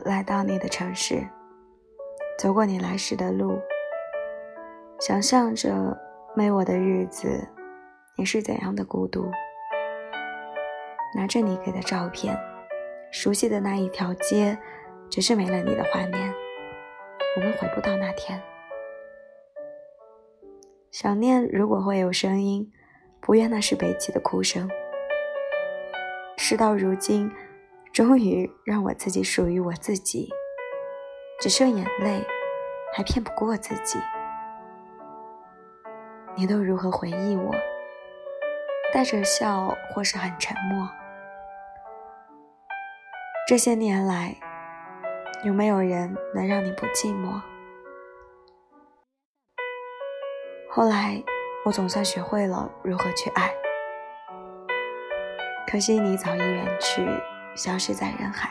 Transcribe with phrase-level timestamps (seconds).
[0.00, 1.26] 来到你的城市，
[2.38, 3.58] 走过你来时的路，
[5.00, 5.96] 想象着
[6.34, 7.48] 没我的日子，
[8.16, 9.30] 你是怎样的孤独。
[11.14, 12.36] 拿着你给的照片，
[13.10, 14.58] 熟悉的那一条街，
[15.10, 16.34] 只是没了你的画面，
[17.36, 18.42] 我们回不到那天。
[20.90, 22.70] 想念如果会有声音，
[23.20, 24.68] 不愿那是悲泣的哭声。
[26.38, 27.30] 事到如今，
[27.92, 30.30] 终于让我自己属于我自己，
[31.38, 32.24] 只剩眼泪，
[32.94, 33.98] 还骗不过自己。
[36.34, 37.54] 你都如何回忆我？
[38.94, 40.88] 带着笑，或是很沉默？
[43.46, 44.36] 这些年来，
[45.44, 47.42] 有没有人能让你不寂寞？
[50.70, 51.22] 后来，
[51.66, 53.52] 我总算学会了如何去爱，
[55.70, 57.06] 可惜你早已远去，
[57.54, 58.50] 消失在人海。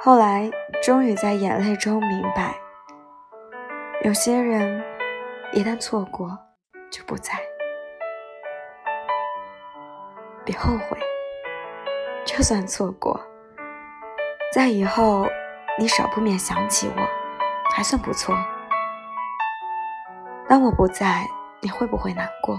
[0.00, 0.50] 后来，
[0.82, 2.54] 终于在眼泪中明白，
[4.02, 4.84] 有些人
[5.52, 6.38] 一旦错过，
[6.90, 7.34] 就不在。
[10.44, 10.98] 别后悔。
[12.26, 13.20] 就算错过，
[14.52, 15.26] 在以后
[15.78, 17.02] 你少不免想起我，
[17.74, 18.34] 还算不错。
[20.48, 21.26] 当我不在，
[21.60, 22.58] 你会不会难过？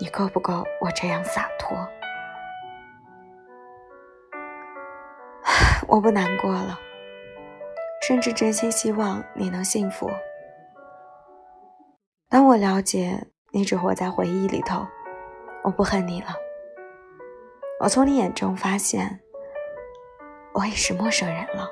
[0.00, 1.76] 你够不够我这样洒脱？
[5.86, 6.78] 我不难过了，
[8.02, 10.10] 甚至真心希望你能幸福。
[12.30, 14.86] 当我了解你只活在回忆里头，
[15.62, 16.28] 我不恨你了。
[17.80, 19.20] 我从你眼中发现，
[20.54, 21.68] 我已是陌生人了。